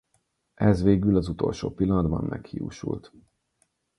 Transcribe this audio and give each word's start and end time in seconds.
Ez 0.55 0.83
végül 0.83 1.15
az 1.17 1.27
utolsó 1.27 1.69
pillanatban 1.69 2.23
meghiúsult. 2.23 3.11